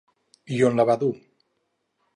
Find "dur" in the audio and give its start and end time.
1.05-1.13